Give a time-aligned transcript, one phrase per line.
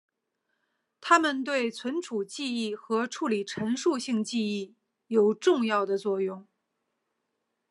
[0.99, 4.73] 它们对储存记忆和处理陈述性记忆
[5.05, 6.47] 有重要的作用。